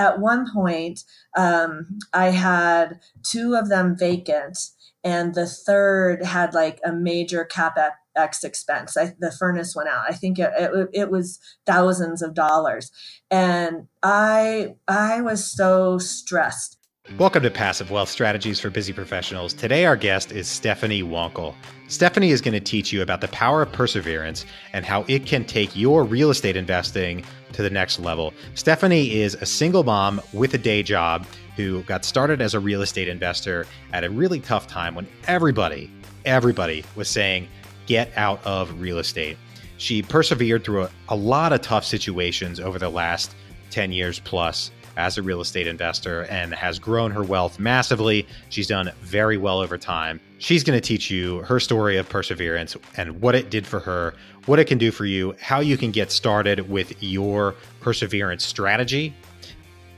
[0.00, 1.04] at one point,
[1.36, 4.58] um, I had two of them vacant,
[5.04, 8.96] and the third had like a major capex expense.
[8.96, 10.04] I, the furnace went out.
[10.08, 12.90] I think it, it, it was thousands of dollars,
[13.30, 16.78] and I I was so stressed
[17.18, 19.52] Welcome to Passive Wealth Strategies for Busy Professionals.
[19.52, 21.54] Today, our guest is Stephanie Wonkel.
[21.88, 25.44] Stephanie is going to teach you about the power of perseverance and how it can
[25.44, 28.32] take your real estate investing to the next level.
[28.54, 31.26] Stephanie is a single mom with a day job
[31.56, 35.90] who got started as a real estate investor at a really tough time when everybody,
[36.24, 37.48] everybody was saying,
[37.86, 39.36] get out of real estate.
[39.78, 43.34] She persevered through a, a lot of tough situations over the last
[43.70, 48.26] 10 years plus as a real estate investor and has grown her wealth massively.
[48.50, 50.20] She's done very well over time.
[50.38, 54.14] She's going to teach you her story of perseverance and what it did for her,
[54.44, 59.14] what it can do for you, how you can get started with your perseverance strategy.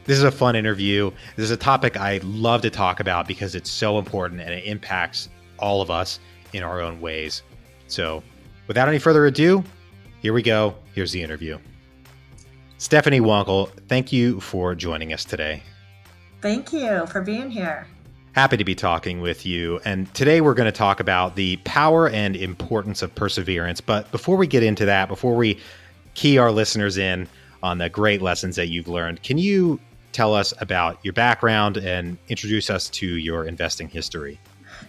[0.04, 1.10] This is a fun interview.
[1.36, 4.64] This is a topic I love to talk about because it's so important and it
[4.64, 6.20] impacts all of us
[6.52, 7.42] in our own ways.
[7.88, 8.22] So,
[8.68, 9.62] without any further ado,
[10.20, 10.74] here we go.
[10.94, 11.58] Here's the interview.
[12.82, 15.62] Stephanie Wonkel, thank you for joining us today.
[16.40, 17.86] Thank you for being here.
[18.32, 19.80] Happy to be talking with you.
[19.84, 23.80] And today we're going to talk about the power and importance of perseverance.
[23.80, 25.60] But before we get into that, before we
[26.14, 27.28] key our listeners in
[27.62, 29.78] on the great lessons that you've learned, can you
[30.10, 34.40] tell us about your background and introduce us to your investing history?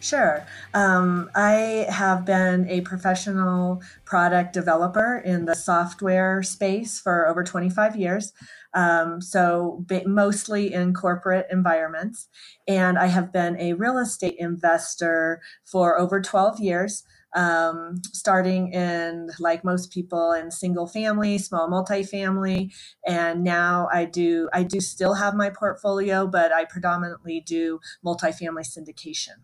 [0.03, 0.45] Sure.
[0.73, 7.95] Um, I have been a professional product developer in the software space for over 25
[7.95, 8.33] years.
[8.73, 12.27] Um, so mostly in corporate environments.
[12.67, 17.03] And I have been a real estate investor for over 12 years.
[17.33, 22.71] Um, starting in like most people in single family small multifamily
[23.07, 28.61] and now i do i do still have my portfolio but i predominantly do multifamily
[28.61, 29.41] syndication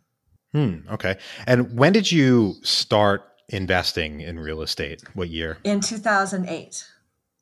[0.54, 0.78] Hmm.
[0.92, 1.18] Okay.
[1.46, 5.04] And when did you start investing in real estate?
[5.14, 5.58] What year?
[5.64, 6.86] In 2008.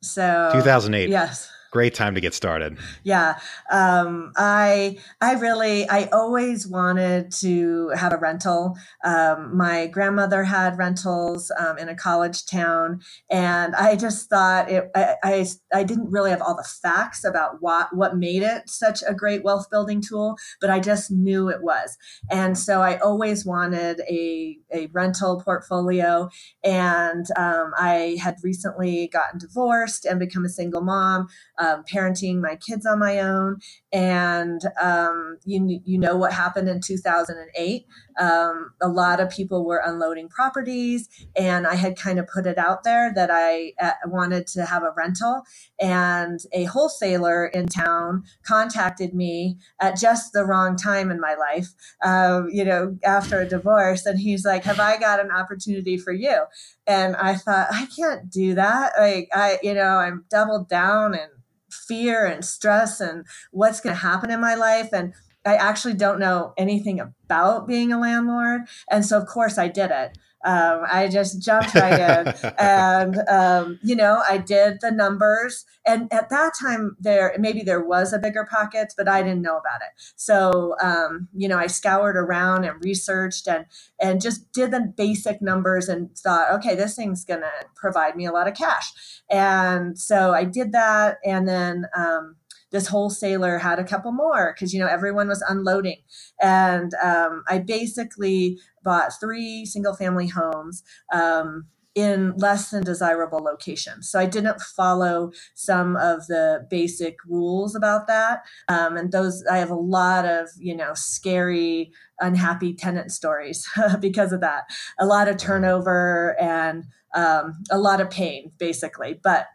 [0.01, 1.09] So 2008.
[1.09, 2.78] Yes great time to get started.
[3.03, 3.39] Yeah,
[3.72, 8.78] um, I I really I always wanted to have a rental.
[9.03, 14.89] Um, my grandmother had rentals um, in a college town, and I just thought it.
[14.95, 19.03] I, I, I didn't really have all the facts about what what made it such
[19.07, 21.97] a great wealth building tool, but I just knew it was,
[22.29, 26.29] and so I always wanted a a rental portfolio.
[26.63, 32.56] And um, I had recently gotten divorced and become a single mom um, parenting my
[32.56, 33.59] kids on my own.
[33.91, 37.85] And um, you, you know what happened in 2008.
[38.19, 42.57] Um, a lot of people were unloading properties, and I had kind of put it
[42.57, 45.44] out there that I uh, wanted to have a rental.
[45.79, 51.69] And a wholesaler in town contacted me at just the wrong time in my life,
[52.03, 54.06] um, you know, after a divorce.
[54.06, 56.46] And he's like, Have I got an opportunity for you?
[56.85, 58.94] And I thought, I can't do that.
[58.97, 61.31] Like, I, you know, I'm doubled down and
[61.69, 64.89] fear and stress and what's going to happen in my life.
[64.94, 65.13] And
[65.45, 68.61] I actually don't know anything about being a landlord.
[68.89, 70.17] And so, of course, I did it.
[70.45, 75.65] Um, I just jumped right in, and um, you know, I did the numbers.
[75.85, 79.57] And at that time, there maybe there was a bigger pocket, but I didn't know
[79.57, 80.13] about it.
[80.15, 83.65] So, um, you know, I scoured around and researched and
[83.99, 88.31] and just did the basic numbers and thought, okay, this thing's gonna provide me a
[88.31, 88.93] lot of cash.
[89.29, 91.85] And so I did that, and then.
[91.95, 92.35] Um,
[92.72, 95.97] this wholesaler had a couple more because you know everyone was unloading
[96.41, 100.83] and um, i basically bought three single family homes
[101.13, 101.66] um,
[101.97, 104.07] in less than desirable locations.
[104.07, 108.44] So I didn't follow some of the basic rules about that.
[108.67, 113.67] Um, and those, I have a lot of, you know, scary, unhappy tenant stories
[113.99, 114.66] because of that.
[114.99, 116.85] A lot of turnover and
[117.16, 119.19] um, a lot of pain, basically.
[119.23, 119.47] But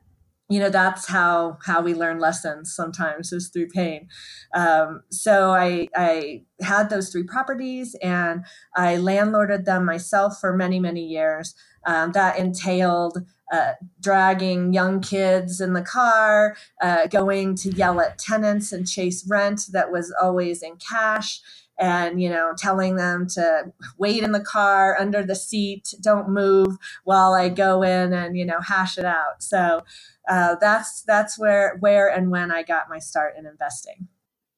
[0.52, 4.08] you know that's how how we learn lessons sometimes is through pain.
[4.54, 8.44] Um, so i i had those three properties and
[8.76, 11.54] i landlorded them myself for many many years.
[11.84, 13.18] Um, that entailed
[13.52, 19.26] uh, dragging young kids in the car, uh, going to yell at tenants and chase
[19.28, 21.40] rent that was always in cash,
[21.82, 26.76] and you know telling them to wait in the car under the seat, don't move
[27.02, 29.42] while I go in and you know hash it out.
[29.42, 29.82] So
[30.28, 34.06] uh, that's that's where where and when I got my start in investing.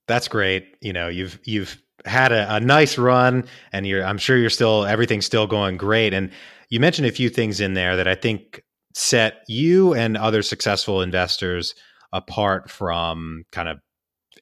[0.07, 0.77] That's great.
[0.83, 4.85] You know, you've you've had a, a nice run, and you're I'm sure you're still
[4.85, 6.13] everything's still going great.
[6.13, 6.31] And
[6.69, 8.63] you mentioned a few things in there that I think
[8.95, 11.75] set you and other successful investors
[12.13, 13.79] apart from kind of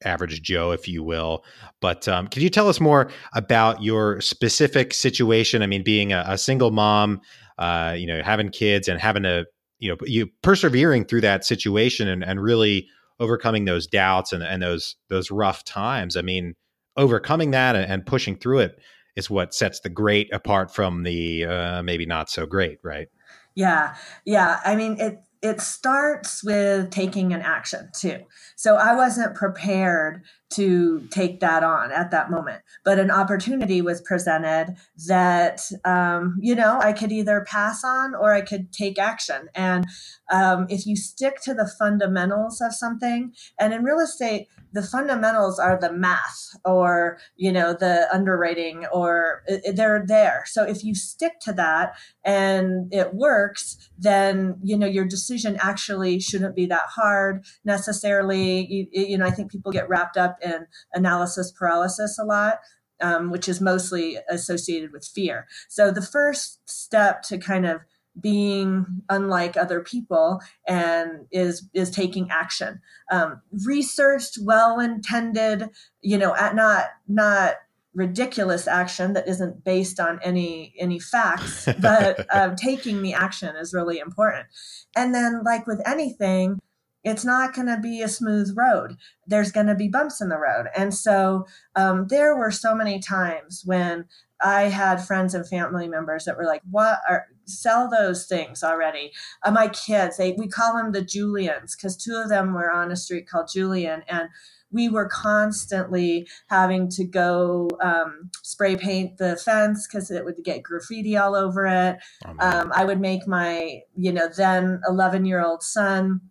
[0.04, 1.44] average Joe, if you will.
[1.80, 5.62] But um, can you tell us more about your specific situation?
[5.62, 7.20] I mean, being a, a single mom,
[7.58, 9.46] uh, you know, having kids and having to,
[9.78, 12.88] you know, you persevering through that situation and, and really
[13.20, 16.16] overcoming those doubts and, and those those rough times.
[16.16, 16.54] I mean,
[16.96, 18.78] overcoming that and, and pushing through it
[19.16, 23.08] is what sets the great apart from the uh, maybe not so great, right?
[23.54, 23.94] Yeah,
[24.24, 24.60] yeah.
[24.64, 28.18] I mean, it it starts with taking an action too.
[28.56, 34.00] So I wasn't prepared to take that on at that moment, but an opportunity was
[34.00, 34.76] presented
[35.06, 39.48] that, um, you know, I could either pass on or I could take action.
[39.54, 39.86] And
[40.30, 45.58] um, if you stick to the fundamentals of something, and in real estate, the fundamentals
[45.58, 49.42] are the math or you know the underwriting or
[49.74, 50.44] they're there.
[50.46, 51.94] So if you stick to that
[52.24, 58.66] and it works then you know your decision actually shouldn't be that hard necessarily.
[58.66, 62.58] You, you know i think people get wrapped up in analysis paralysis a lot
[63.02, 65.46] um, which is mostly associated with fear.
[65.68, 67.80] So the first step to kind of
[68.20, 72.80] being unlike other people and is is taking action.
[73.10, 75.70] Um, researched well intended
[76.02, 77.54] you know at not not
[77.94, 83.72] ridiculous action that isn't based on any any facts but um, taking the action is
[83.72, 84.46] really important.
[84.94, 86.60] And then like with anything
[87.04, 88.96] it's not going to be a smooth road
[89.26, 91.46] there's going to be bumps in the road and so
[91.76, 94.06] um, there were so many times when
[94.42, 99.12] I had friends and family members that were like, "What are sell those things already?"
[99.42, 102.90] Uh, my kids, they we call them the Julians because two of them were on
[102.90, 104.28] a street called Julian, and
[104.72, 110.62] we were constantly having to go um, spray paint the fence because it would get
[110.62, 111.98] graffiti all over it.
[112.26, 116.22] Oh, um, I would make my, you know, then 11 year old son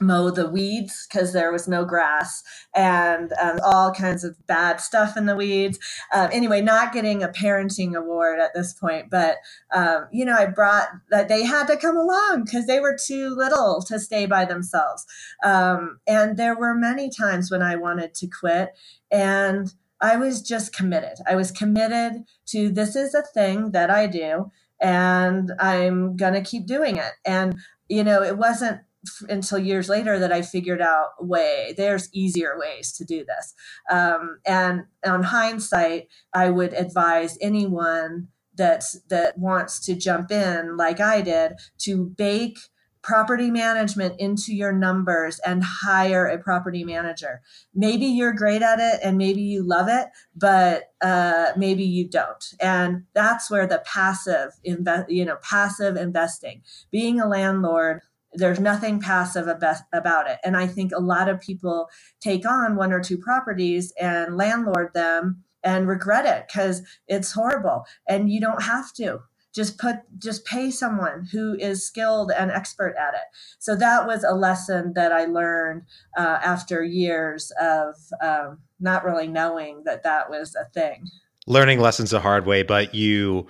[0.00, 2.42] mow the weeds because there was no grass
[2.74, 5.78] and um, all kinds of bad stuff in the weeds.
[6.12, 9.36] Um, anyway, not getting a parenting award at this point, but
[9.72, 13.30] um, you know, I brought that they had to come along because they were too
[13.30, 15.04] little to stay by themselves.
[15.44, 18.70] Um, and there were many times when I wanted to quit
[19.10, 21.18] and I was just committed.
[21.26, 24.50] I was committed to this is a thing that I do
[24.80, 27.12] and I'm going to keep doing it.
[27.26, 27.58] And,
[27.88, 28.80] you know, it wasn't
[29.28, 31.74] until years later that I figured out way.
[31.76, 33.54] There's easier ways to do this.
[33.90, 41.00] Um, and on hindsight, I would advise anyone that that wants to jump in, like
[41.00, 42.58] I did, to bake
[43.02, 47.40] property management into your numbers and hire a property manager.
[47.74, 52.44] Maybe you're great at it and maybe you love it, but uh, maybe you don't.
[52.60, 58.00] And that's where the passive invest, you know, passive investing, being a landlord
[58.32, 59.48] there's nothing passive
[59.92, 60.38] about it.
[60.44, 61.88] And I think a lot of people
[62.20, 67.84] take on one or two properties and landlord them and regret it because it's horrible.
[68.08, 69.20] And you don't have to.
[69.52, 73.22] Just put, just pay someone who is skilled and expert at it.
[73.58, 75.82] So that was a lesson that I learned
[76.16, 81.08] uh, after years of um, not really knowing that that was a thing.
[81.48, 83.48] Learning lessons the hard way, but you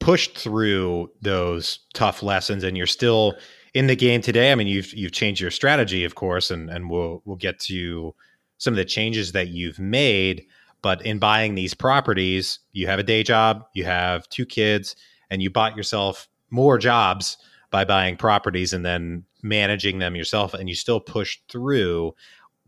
[0.00, 3.36] pushed through those tough lessons and you're still
[3.76, 4.52] in the game today.
[4.52, 8.14] I mean, you've you've changed your strategy, of course, and and we'll we'll get to
[8.56, 10.46] some of the changes that you've made.
[10.80, 14.96] But in buying these properties, you have a day job, you have two kids,
[15.28, 17.36] and you bought yourself more jobs
[17.70, 22.14] by buying properties and then managing them yourself, and you still push through.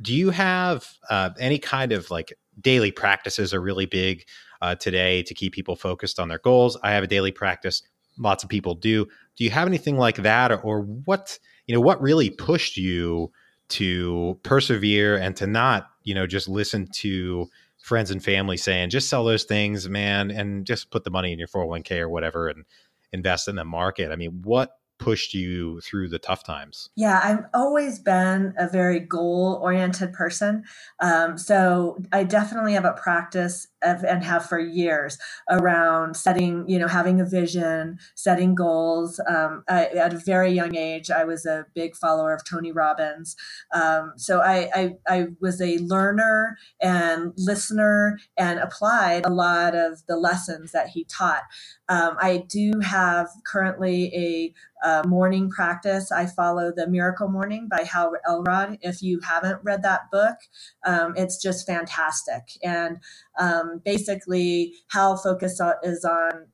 [0.03, 4.27] Do you have uh, any kind of like daily practices are really big
[4.61, 6.77] uh, today to keep people focused on their goals?
[6.83, 7.83] I have a daily practice.
[8.19, 9.07] Lots of people do
[9.39, 13.31] do you have anything like that or, or what you know what really pushed you
[13.69, 19.09] to persevere and to not you know just listen to friends and family saying just
[19.09, 22.65] sell those things man and just put the money in your 401k or whatever and
[23.13, 26.91] invest in the market i mean what pushed you through the tough times?
[26.97, 30.65] Yeah, I've always been a very goal oriented person.
[31.01, 35.19] Um, so I definitely have a practice and have for years
[35.51, 39.21] around setting, you know, having a vision, setting goals.
[39.29, 43.37] Um, I, at a very young age, I was a big follower of Tony Robbins.
[43.73, 50.05] Um, so I, I, I was a learner and listener and applied a lot of
[50.07, 51.43] the lessons that he taught.
[51.89, 56.13] Um, I do have currently a uh, morning practice.
[56.13, 58.79] I follow the Miracle Morning by Hal Elrod.
[58.83, 60.37] If you haven't read that book,
[60.85, 62.43] um, it's just fantastic.
[62.63, 62.99] And
[63.39, 66.47] um, basically, Hal focus is on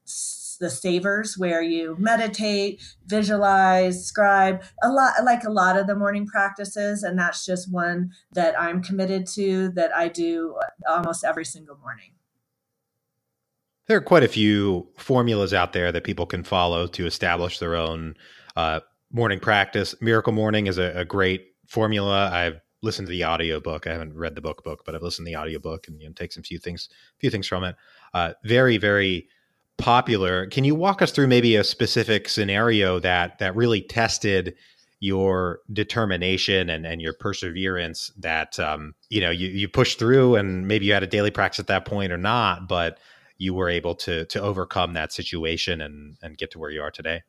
[0.60, 6.26] the savers where you meditate, visualize, scribe, a lot like a lot of the morning
[6.26, 7.02] practices.
[7.02, 10.56] And that's just one that I'm committed to that I do
[10.88, 12.12] almost every single morning.
[13.86, 17.74] There are quite a few formulas out there that people can follow to establish their
[17.74, 18.14] own
[18.56, 18.80] uh,
[19.12, 19.94] morning practice.
[20.00, 22.30] Miracle Morning is a, a, great formula.
[22.32, 23.86] I've listened to the audiobook.
[23.86, 26.12] I haven't read the book book, but I've listened to the audiobook and you know,
[26.14, 26.88] take some few things,
[27.18, 27.76] few things from it.
[28.12, 29.28] Uh, very, very
[29.78, 30.46] popular.
[30.46, 34.54] Can you walk us through maybe a specific scenario that that really tested
[35.00, 40.68] your determination and, and your perseverance that um, you know you, you pushed through and
[40.68, 42.98] maybe you had a daily practice at that point or not, but
[43.36, 46.90] you were able to to overcome that situation and and get to where you are
[46.90, 47.22] today?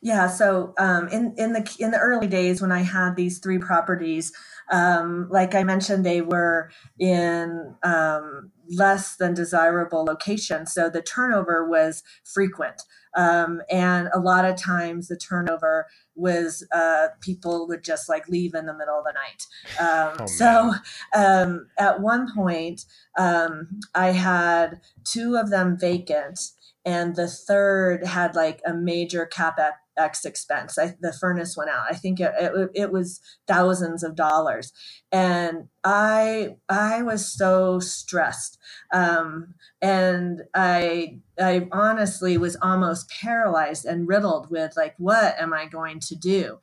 [0.00, 3.58] Yeah, so um, in in the in the early days when I had these three
[3.58, 4.32] properties,
[4.70, 11.68] um, like I mentioned, they were in um, less than desirable locations, so the turnover
[11.68, 12.82] was frequent,
[13.16, 18.54] um, and a lot of times the turnover was uh, people would just like leave
[18.54, 19.46] in the middle of the night.
[19.80, 20.72] Um, oh, so
[21.14, 22.84] um, at one point,
[23.18, 26.38] um, I had two of them vacant,
[26.84, 30.78] and the third had like a major capex X expense.
[30.78, 31.86] I, the furnace went out.
[31.90, 34.72] I think it, it, it, was thousands of dollars,
[35.10, 38.58] and I I was so stressed,
[38.92, 45.66] um, and I I honestly was almost paralyzed and riddled with like, what am I
[45.66, 46.58] going to do?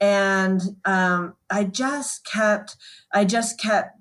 [0.00, 2.76] And um, I just kept
[3.12, 3.98] I just kept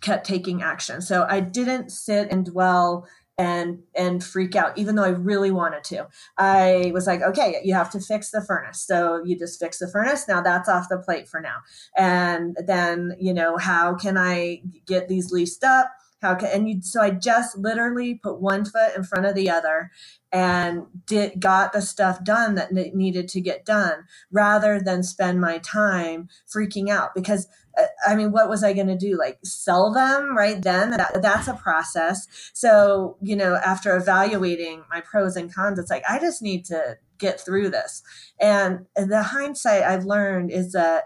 [0.00, 1.00] kept taking action.
[1.00, 3.06] So I didn't sit and dwell
[3.38, 6.06] and and freak out even though i really wanted to.
[6.38, 8.80] I was like okay you have to fix the furnace.
[8.80, 10.26] So you just fix the furnace.
[10.28, 11.58] Now that's off the plate for now.
[11.96, 15.90] And then you know how can i get these leased up?
[16.22, 19.50] How can and you so i just literally put one foot in front of the
[19.50, 19.90] other
[20.36, 25.56] and did got the stuff done that needed to get done rather than spend my
[25.56, 29.16] time freaking out because uh, I mean, what was I going to do?
[29.16, 30.90] Like sell them right then?
[30.90, 32.26] That, that's a process.
[32.52, 36.98] So, you know, after evaluating my pros and cons, it's like, I just need to
[37.16, 38.02] get through this.
[38.38, 41.04] And the hindsight I've learned is that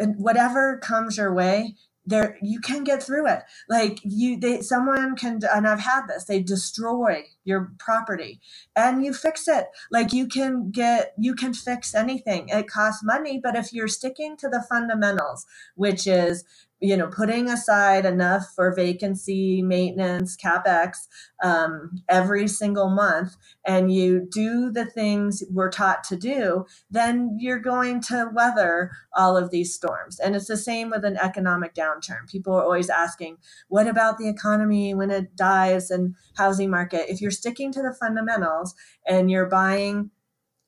[0.00, 3.40] whatever comes your way, there you can get through it.
[3.68, 8.40] Like you they someone can and i've had this they destroy your property
[8.76, 9.66] and you fix it.
[9.90, 12.48] Like you can get you can fix anything.
[12.50, 15.46] It costs money but if you're sticking to the fundamentals
[15.76, 16.44] which is
[16.84, 21.08] you know putting aside enough for vacancy maintenance capex
[21.42, 23.36] um, every single month
[23.66, 29.36] and you do the things we're taught to do then you're going to weather all
[29.36, 30.18] of these storms.
[30.20, 32.28] And it's the same with an economic downturn.
[32.28, 33.38] People are always asking
[33.68, 37.10] what about the economy when it dives and housing market?
[37.10, 38.74] If you're sticking to the fundamentals
[39.06, 40.10] and you're buying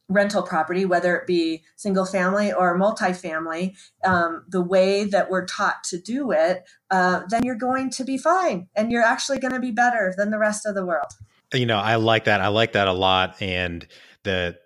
[0.08, 5.82] rental property, whether it be single family or multifamily, um, the way that we're taught
[5.84, 9.60] to do it, uh, then you're going to be fine and you're actually going to
[9.60, 11.10] be better than the rest of the world.
[11.52, 12.40] You know, I like that.
[12.40, 13.40] I like that a lot.
[13.40, 13.86] And
[14.22, 14.56] the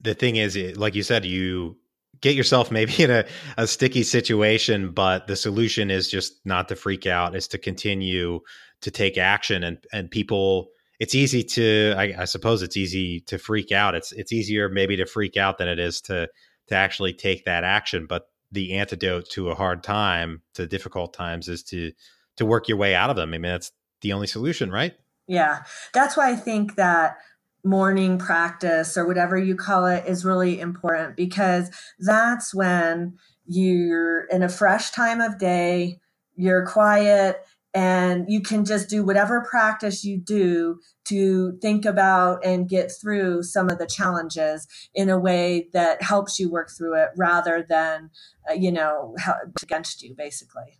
[0.00, 1.76] the thing is, like you said, you
[2.20, 3.24] get yourself maybe in a,
[3.56, 8.40] a sticky situation, but the solution is just not to freak out, is to continue
[8.80, 10.68] to take action and and people
[11.02, 13.96] it's easy to I, I, suppose it's easy to freak out.
[13.96, 16.28] It's it's easier maybe to freak out than it is to
[16.68, 21.48] to actually take that action but the antidote to a hard time to difficult times
[21.48, 21.90] is to
[22.36, 23.34] to work your way out of them.
[23.34, 24.94] I mean that's the only solution right?
[25.26, 25.64] Yeah.
[25.92, 27.16] That's why i think that
[27.64, 31.68] morning practice or whatever you call it is really important because
[31.98, 35.98] that's when you're in a fresh time of day
[36.36, 37.44] you're quiet
[37.74, 43.42] and you can just do whatever practice you do to think about and get through
[43.42, 48.10] some of the challenges in a way that helps you work through it rather than
[48.50, 49.14] uh, you know
[49.62, 50.78] against you basically.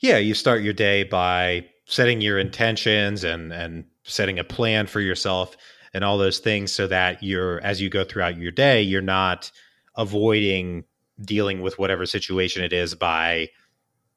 [0.00, 5.00] Yeah you start your day by setting your intentions and and setting a plan for
[5.00, 5.56] yourself
[5.92, 9.50] and all those things so that you're as you go throughout your day you're not
[9.96, 10.84] avoiding
[11.22, 13.48] dealing with whatever situation it is by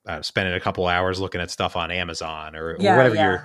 [0.07, 3.43] uh, spending a couple hours looking at stuff on Amazon or, yeah, or whatever yeah.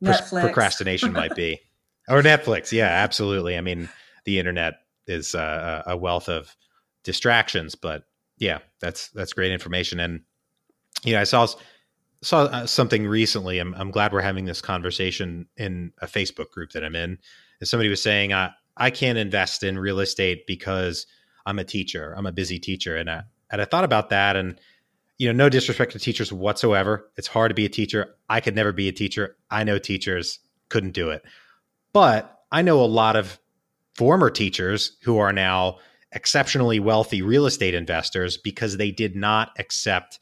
[0.00, 1.60] your procrastination might be,
[2.08, 2.72] or Netflix.
[2.72, 3.56] Yeah, absolutely.
[3.56, 3.88] I mean,
[4.24, 4.74] the internet
[5.06, 6.54] is uh, a wealth of
[7.02, 8.04] distractions, but
[8.38, 10.00] yeah, that's that's great information.
[10.00, 10.20] And
[11.04, 11.46] you know, I saw
[12.22, 13.58] saw uh, something recently.
[13.58, 17.18] I'm I'm glad we're having this conversation in a Facebook group that I'm in.
[17.60, 21.06] And somebody was saying, I I can't invest in real estate because
[21.46, 22.14] I'm a teacher.
[22.16, 24.58] I'm a busy teacher, and I and I thought about that and
[25.18, 27.10] you know, no disrespect to teachers whatsoever.
[27.16, 28.14] It's hard to be a teacher.
[28.28, 29.36] I could never be a teacher.
[29.50, 31.22] I know teachers couldn't do it.
[31.92, 33.38] But I know a lot of
[33.94, 35.78] former teachers who are now
[36.12, 40.18] exceptionally wealthy real estate investors because they did not accept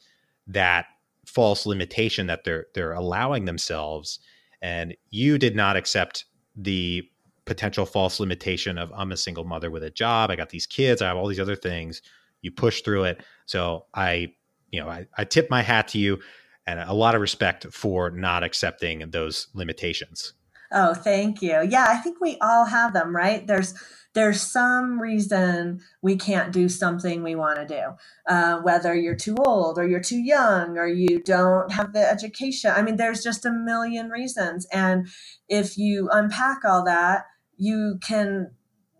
[0.47, 0.85] that
[1.25, 4.19] false limitation that they're they're allowing themselves
[4.61, 7.03] and you did not accept the
[7.45, 11.01] potential false limitation of I'm a single mother with a job, I got these kids,
[11.01, 12.01] I have all these other things.
[12.41, 13.23] You push through it.
[13.45, 14.33] So I,
[14.73, 16.19] you know, I, I tip my hat to you
[16.65, 20.33] and a lot of respect for not accepting those limitations.
[20.71, 21.61] Oh, thank you.
[21.69, 23.45] Yeah, I think we all have them, right?
[23.45, 23.75] There's
[24.15, 29.35] there's some reason we can't do something we want to do, uh, whether you're too
[29.45, 32.71] old or you're too young or you don't have the education.
[32.75, 35.07] I mean, there's just a million reasons, and
[35.47, 37.25] if you unpack all that,
[37.57, 38.51] you can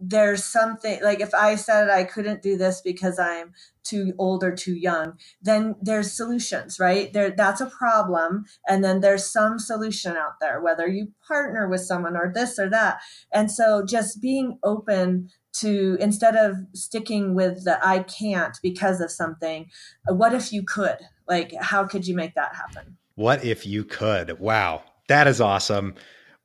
[0.06, 4.54] there's something like if I said I couldn't do this because I'm too old or
[4.54, 7.12] too young, then there's solutions, right?
[7.14, 8.46] There that's a problem.
[8.68, 12.70] And then there's some solution out there, whether you partner with someone or this or
[12.70, 13.00] that.
[13.32, 15.30] And so just being open
[15.60, 19.68] to instead of sticking with the I can't because of something,
[20.08, 20.98] what if you could?
[21.28, 22.98] Like how could you make that happen?
[23.16, 24.40] What if you could?
[24.40, 24.84] Wow.
[25.08, 25.96] That is awesome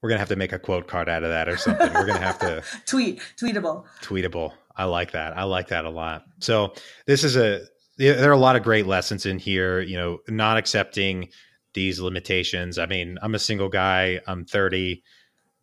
[0.03, 1.93] we're gonna have to make a quote card out of that or something.
[1.93, 4.53] We're gonna have to tweet, tweetable, tweetable.
[4.77, 5.37] I like that.
[5.37, 6.25] I like that a lot.
[6.39, 6.75] So
[7.07, 7.63] this is a
[7.97, 9.81] there are a lot of great lessons in here.
[9.81, 11.29] You know, not accepting
[11.75, 12.79] these limitations.
[12.79, 14.21] I mean, I'm a single guy.
[14.27, 15.03] I'm 30.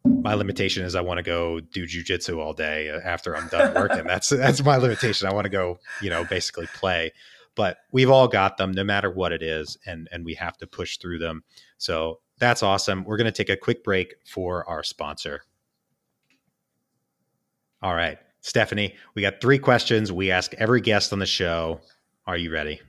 [0.03, 4.05] My limitation is I want to go do jujitsu all day after I'm done working.
[4.05, 5.27] that's that's my limitation.
[5.27, 7.11] I want to go, you know, basically play.
[7.55, 10.67] But we've all got them, no matter what it is, and and we have to
[10.67, 11.43] push through them.
[11.77, 13.03] So that's awesome.
[13.03, 15.41] We're going to take a quick break for our sponsor.
[17.81, 21.81] All right, Stephanie, we got three questions we ask every guest on the show.
[22.25, 22.81] Are you ready?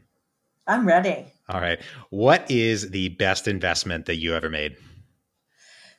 [0.66, 1.32] I'm ready.
[1.48, 1.80] All right.
[2.10, 4.76] What is the best investment that you ever made?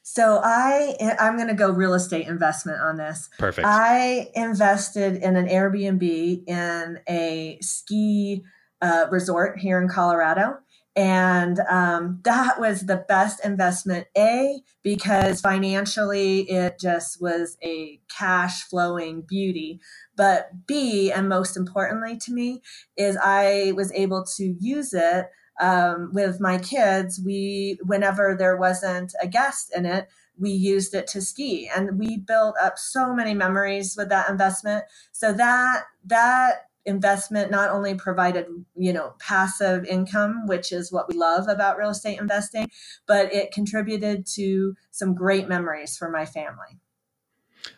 [0.03, 3.29] So I I'm going to go real estate investment on this.
[3.37, 3.67] Perfect.
[3.67, 8.43] I invested in an Airbnb in a ski
[8.81, 10.59] uh, resort here in Colorado,
[10.97, 18.63] and um, that was the best investment a because financially it just was a cash
[18.63, 19.79] flowing beauty.
[20.15, 22.63] But b and most importantly to me
[22.97, 25.27] is i was able to use it
[25.61, 27.21] um, with my kids.
[27.23, 30.07] We whenever there wasn't a guest in it
[30.39, 31.69] we used it to ski.
[31.75, 34.85] And we built up so many memories with that investment.
[35.11, 41.15] So that that investment not only provided you know passive income which is what we
[41.15, 42.67] love about real estate investing
[43.05, 46.79] but it contributed to some great memories for my family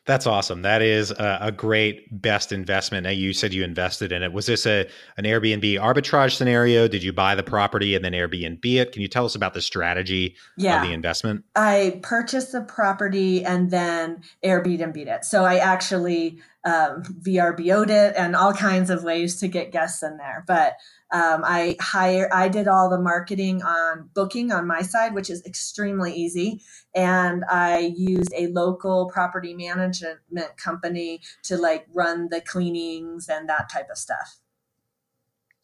[0.05, 0.61] that's awesome.
[0.61, 3.03] That is a, a, great best investment.
[3.03, 4.33] Now you said you invested in it.
[4.33, 6.87] Was this a an Airbnb arbitrage scenario?
[6.87, 8.91] Did you buy the property and then Airbnb it?
[8.91, 10.81] Can you tell us about the strategy yeah.
[10.81, 11.43] of the investment?
[11.55, 15.25] I purchased the property and then Airbnb it.
[15.25, 20.17] So I actually um, VRBO'd it and all kinds of ways to get guests in
[20.17, 20.43] there.
[20.45, 20.73] But
[21.11, 25.45] um, I hire, I did all the marketing on booking on my side, which is
[25.45, 26.61] extremely easy.
[26.93, 33.69] And I used a local property management company to like run the cleanings and that
[33.71, 34.39] type of stuff.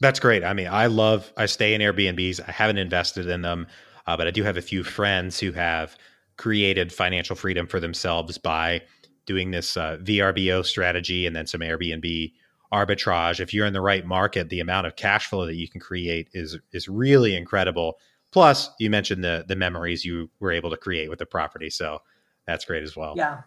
[0.01, 0.43] That's great.
[0.43, 2.41] I mean, I love, I stay in Airbnbs.
[2.47, 3.67] I haven't invested in them,
[4.07, 5.95] uh, but I do have a few friends who have
[6.37, 8.81] created financial freedom for themselves by
[9.25, 12.33] doing this uh, VRBO strategy and then some Airbnb
[12.73, 13.39] arbitrage.
[13.39, 16.29] If you're in the right market, the amount of cash flow that you can create
[16.33, 17.97] is is really incredible.
[18.31, 21.99] Plus, you mentioned the the memories you were able to create with the property, so
[22.45, 23.13] that's great as well.
[23.15, 23.41] Yeah.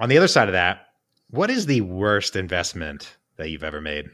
[0.00, 0.86] On the other side of that,
[1.30, 4.06] what is the worst investment that you've ever made?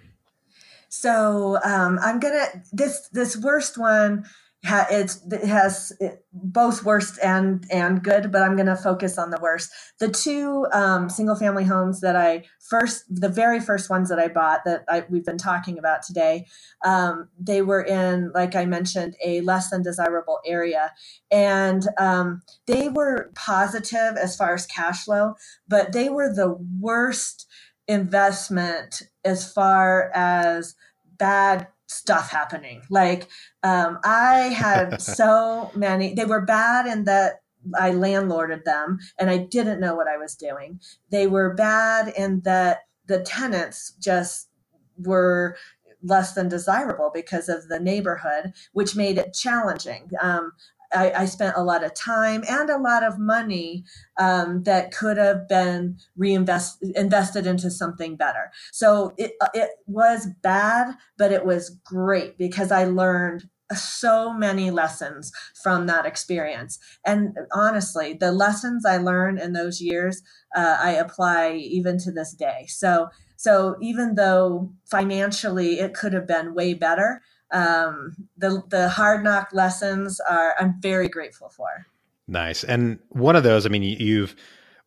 [0.89, 4.25] So um, I'm gonna this this worst one
[4.65, 9.19] ha, it's, it has it, both worst and and good, but I'm going to focus
[9.19, 9.71] on the worst.
[10.01, 14.29] The two um, single family homes that I first, the very first ones that I
[14.29, 16.47] bought that I, we've been talking about today,
[16.85, 20.93] um, they were in, like I mentioned, a less than desirable area,
[21.31, 25.35] and um, they were positive as far as cash flow,
[25.69, 27.47] but they were the worst
[27.87, 30.75] investment as far as
[31.17, 32.83] bad stuff happening.
[32.91, 33.29] Like
[33.63, 36.15] um, I had so many.
[36.15, 37.41] They were bad in that
[37.79, 40.81] I landlorded them and I didn't know what I was doing.
[41.11, 44.49] They were bad in that the tenants just
[44.99, 45.57] were
[46.03, 50.11] less than desirable because of the neighborhood, which made it challenging.
[50.21, 50.53] Um,
[50.93, 53.85] I, I, spent a lot of time and a lot of money
[54.19, 58.51] um, that could have been reinvested invested into something better.
[58.73, 64.71] So it uh, it was bad, but it was great because I learned so many
[64.71, 66.79] lessons from that experience.
[67.05, 70.23] And honestly, the lessons I learned in those years,
[70.57, 72.67] uh, I apply even to this day.
[72.69, 77.21] So, so even though financially it could have been way better,
[77.51, 81.69] um, the the hard knock lessons are I'm very grateful for.
[82.27, 82.63] Nice.
[82.63, 84.37] And one of those, I mean, you've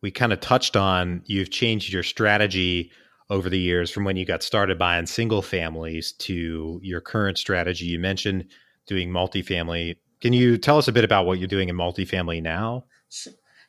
[0.00, 2.90] we kind of touched on you've changed your strategy
[3.30, 7.86] over the years from when you got started buying single families to your current strategy.
[7.86, 8.44] You mentioned
[8.86, 9.96] doing multifamily.
[10.20, 12.84] Can you tell us a bit about what you're doing in multifamily now?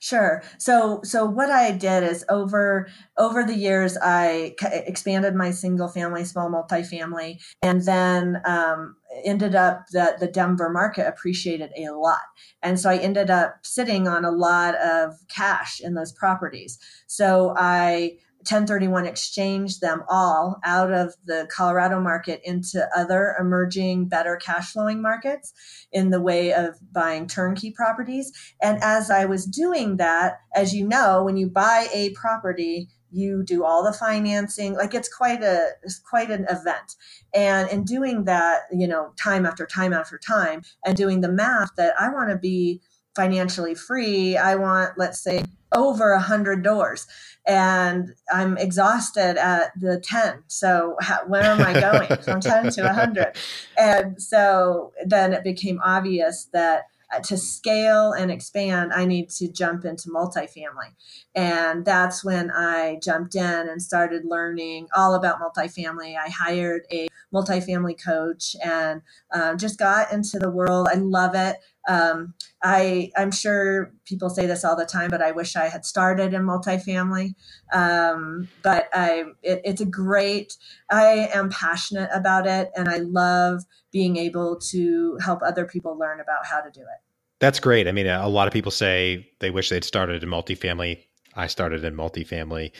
[0.03, 0.43] Sure.
[0.57, 6.25] So, so what I did is over over the years, I expanded my single family,
[6.25, 12.19] small multifamily, and then um, ended up that the Denver market appreciated a lot,
[12.61, 16.77] and so I ended up sitting on a lot of cash in those properties.
[17.07, 24.36] So I 1031 exchange them all out of the Colorado market into other emerging, better
[24.38, 25.53] cash flowing markets
[25.91, 28.32] in the way of buying turnkey properties.
[28.62, 33.43] And as I was doing that, as you know, when you buy a property, you
[33.43, 36.95] do all the financing like it's quite a it's quite an event
[37.34, 41.69] and in doing that you know time after time after time and doing the math
[41.77, 42.82] that i want to be
[43.15, 45.43] financially free i want let's say
[45.76, 47.08] over a hundred doors
[47.45, 50.43] and I'm exhausted at the 10.
[50.47, 53.36] So how, where am I going from 10 to 100?
[53.78, 59.47] And so then it became obvious that uh, to scale and expand, I need to
[59.47, 60.93] jump into multifamily.
[61.36, 66.15] And that's when I jumped in and started learning all about multifamily.
[66.17, 69.02] I hired a multifamily coach and
[69.34, 70.88] um, just got into the world.
[70.89, 71.58] I love it.
[71.87, 75.85] Um, I I'm sure people say this all the time, but I wish I had
[75.85, 77.35] started in multifamily.
[77.73, 80.55] Um, but I it, it's a great.
[80.89, 86.19] I am passionate about it, and I love being able to help other people learn
[86.19, 87.01] about how to do it.
[87.39, 87.87] That's great.
[87.87, 91.03] I mean, a lot of people say they wish they'd started in multifamily.
[91.35, 92.71] I started in multifamily.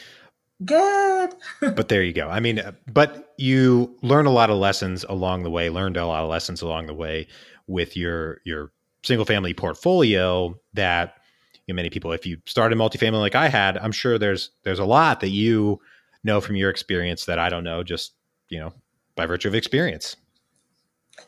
[0.64, 1.34] Good.
[1.60, 2.28] but there you go.
[2.28, 6.22] I mean, but you learn a lot of lessons along the way, learned a lot
[6.22, 7.26] of lessons along the way
[7.66, 8.72] with your your
[9.04, 11.16] single family portfolio that
[11.66, 14.50] you know, many people, if you start in multifamily like I had, I'm sure there's
[14.64, 15.80] there's a lot that you
[16.22, 18.14] know from your experience that I don't know, just
[18.48, 18.72] you know,
[19.16, 20.16] by virtue of experience.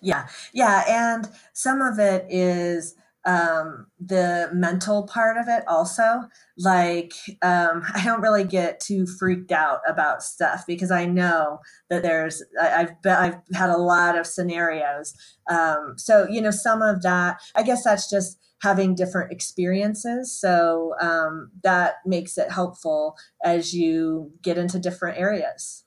[0.00, 6.22] Yeah, yeah, and some of it is um, the mental part of it also.
[6.56, 7.12] Like,
[7.42, 11.58] um, I don't really get too freaked out about stuff because I know
[11.90, 15.12] that there's, I, have been, I've had a lot of scenarios.
[15.50, 20.38] Um, so, you know, some of that, I guess that's just having different experiences.
[20.40, 25.84] So um, that makes it helpful as you get into different areas.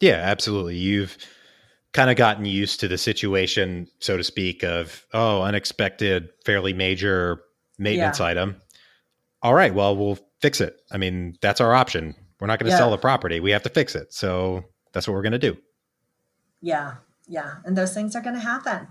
[0.00, 0.76] Yeah, absolutely.
[0.76, 1.16] You've,
[1.96, 7.42] kind of gotten used to the situation, so to speak, of oh, unexpected, fairly major
[7.78, 8.26] maintenance yeah.
[8.26, 8.60] item.
[9.42, 10.76] All right, well, we'll fix it.
[10.92, 12.14] I mean, that's our option.
[12.38, 12.78] We're not going to yeah.
[12.78, 13.40] sell the property.
[13.40, 14.12] We have to fix it.
[14.12, 15.56] So that's what we're going to do.
[16.60, 16.96] Yeah.
[17.26, 17.54] Yeah.
[17.64, 18.88] And those things are going to happen.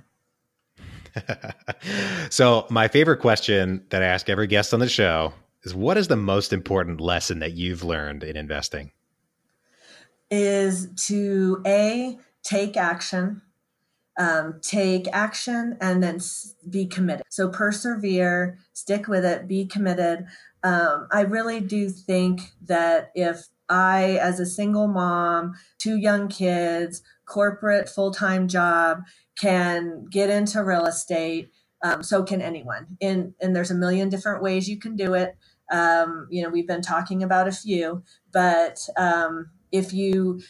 [2.29, 5.31] so, my favorite question that I ask every guest on the show
[5.63, 8.91] is what is the most important lesson that you've learned in investing?
[10.29, 13.41] Is to A, take action,
[14.17, 16.19] um, take action, and then
[16.69, 17.23] be committed.
[17.29, 20.25] So persevere, stick with it, be committed.
[20.63, 27.01] Um, I really do think that if I, as a single mom, two young kids,
[27.25, 29.01] corporate full time job,
[29.37, 31.51] can get into real estate,
[31.83, 32.97] um, so can anyone.
[33.01, 35.35] And, and there's a million different ways you can do it.
[35.71, 40.41] Um, you know, we've been talking about a few, but um, if you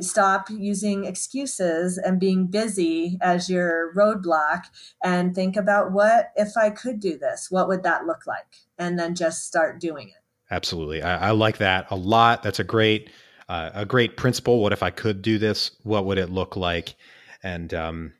[0.00, 4.64] stop using excuses and being busy as your roadblock
[5.02, 7.50] and think about what if I could do this?
[7.50, 8.46] What would that look like?
[8.78, 10.14] And then just start doing it.
[10.50, 11.02] Absolutely.
[11.02, 12.42] I, I like that a lot.
[12.42, 13.10] That's a great,
[13.48, 14.60] uh, a great principle.
[14.60, 15.72] What if I could do this?
[15.82, 16.94] What would it look like?
[17.42, 18.12] And um,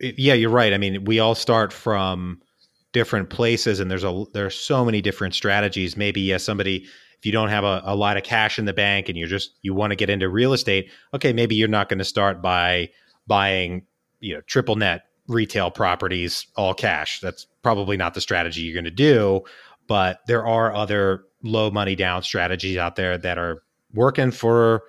[0.00, 0.72] it, yeah, you're right.
[0.72, 2.40] I mean, we all start from
[2.92, 5.96] different places and there's a, there's so many different strategies.
[5.96, 6.86] Maybe, yeah, somebody,
[7.26, 9.74] you don't have a, a lot of cash in the bank and you're just you
[9.74, 12.88] want to get into real estate, okay, maybe you're not going to start by
[13.26, 13.82] buying
[14.20, 17.18] you know triple net retail properties all cash.
[17.18, 19.42] That's probably not the strategy you're going to do.
[19.88, 23.62] But there are other low money down strategies out there that are
[23.92, 24.84] working for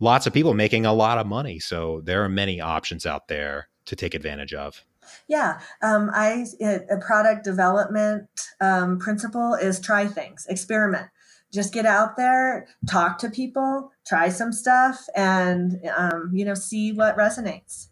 [0.00, 1.58] lots of people making a lot of money.
[1.58, 4.82] So there are many options out there to take advantage of.
[5.28, 8.28] Yeah, um, I a product development
[8.60, 11.08] um, principle is try things, experiment
[11.52, 16.92] just get out there, talk to people, try some stuff, and um, you know, see
[16.92, 17.88] what resonates.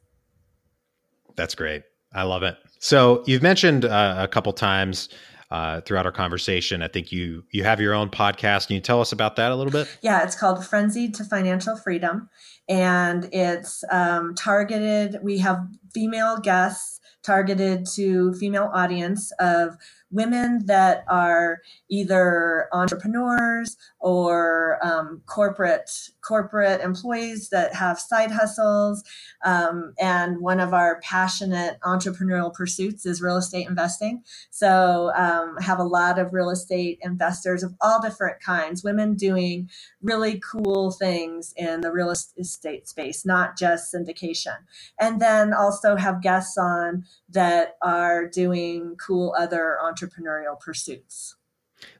[1.36, 1.82] That's great.
[2.12, 2.56] I love it.
[2.78, 5.08] So you've mentioned uh, a couple times
[5.50, 6.82] uh, throughout our conversation.
[6.82, 8.68] I think you you have your own podcast.
[8.68, 9.88] Can you tell us about that a little bit?
[10.02, 12.28] Yeah, it's called Frenzied to Financial Freedom,
[12.68, 15.18] and it's um, targeted.
[15.22, 19.76] We have female guests targeted to female audience of
[20.14, 25.90] women that are either entrepreneurs or um, corporate
[26.22, 29.04] corporate employees that have side hustles.
[29.44, 34.22] Um, and one of our passionate entrepreneurial pursuits is real estate investing.
[34.50, 39.68] So um, have a lot of real estate investors of all different kinds, women doing
[40.04, 44.56] really cool things in the real estate space, not just syndication.
[45.00, 51.36] And then also have guests on that are doing cool other entrepreneurial pursuits.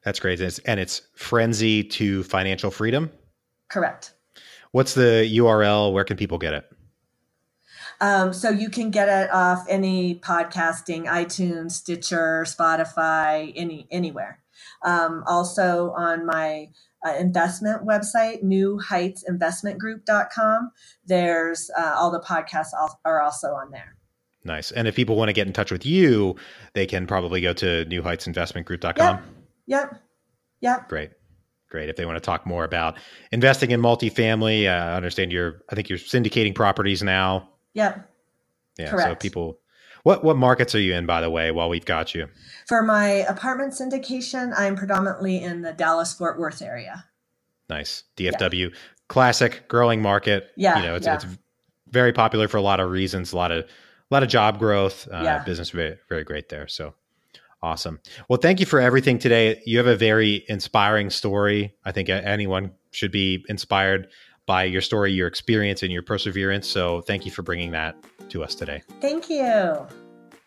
[0.05, 0.41] That's great.
[0.41, 3.11] And it's Frenzied to Financial Freedom?
[3.69, 4.15] Correct.
[4.73, 5.93] What's the URL?
[5.93, 6.71] Where can people get it?
[8.01, 14.41] Um, so you can get it off any podcasting, iTunes, Stitcher, Spotify, any anywhere.
[14.83, 16.71] Um, also on my
[17.05, 20.71] uh, investment website, newheightsinvestmentgroup.com.
[21.07, 22.71] There's uh, all the podcasts
[23.05, 23.97] are also on there.
[24.45, 24.71] Nice.
[24.73, 26.37] And if people want to get in touch with you,
[26.75, 28.97] they can probably go to newheightsinvestmentgroup.com.
[28.97, 29.25] Yep.
[29.67, 30.03] Yep.
[30.61, 30.89] Yep.
[30.89, 31.11] Great.
[31.71, 31.89] Great.
[31.89, 32.99] If they want to talk more about
[33.33, 37.49] investing in multifamily, uh, I understand you're, I think you're syndicating properties now.
[37.73, 38.09] Yep.
[38.79, 38.91] Yeah.
[38.91, 39.09] Correct.
[39.09, 39.59] So people,
[40.05, 42.29] what, what markets are you in, by the way, while we've got you?
[42.69, 47.07] For my apartment syndication, I'm predominantly in the Dallas Fort Worth area.
[47.71, 48.05] Nice.
[48.19, 48.77] DFW, yeah.
[49.09, 50.51] classic growing market.
[50.57, 50.77] Yeah.
[50.79, 51.15] You know, it's, yeah.
[51.15, 51.27] it's
[51.89, 55.09] very popular for a lot of reasons, a lot of, a lot of job growth,
[55.11, 55.43] uh, yeah.
[55.43, 56.69] business very, very great there.
[56.69, 56.93] So
[57.63, 57.99] awesome.
[58.29, 59.63] Well, thank you for everything today.
[59.65, 61.75] You have a very inspiring story.
[61.87, 64.09] I think anyone should be inspired
[64.45, 66.69] by your story, your experience, and your perseverance.
[66.69, 67.97] So thank you for bringing that
[68.31, 68.83] to us today.
[69.01, 69.87] Thank you.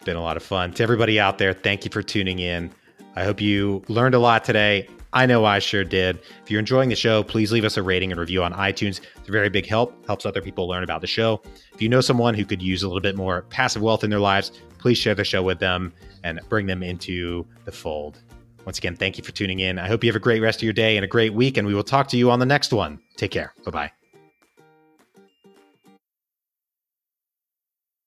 [0.06, 0.72] Been a lot of fun.
[0.74, 2.72] To everybody out there, thank you for tuning in.
[3.16, 4.88] I hope you learned a lot today.
[5.14, 6.20] I know I sure did.
[6.44, 9.02] If you're enjoying the show, please leave us a rating and review on iTunes.
[9.16, 11.42] It's a very big help, helps other people learn about the show.
[11.74, 14.20] If you know someone who could use a little bit more passive wealth in their
[14.20, 18.20] lives, please share the show with them and bring them into the fold.
[18.66, 19.80] Once again, thank you for tuning in.
[19.80, 21.66] I hope you have a great rest of your day and a great week, and
[21.66, 23.00] we will talk to you on the next one.
[23.16, 23.54] Take care.
[23.64, 23.97] Bye bye.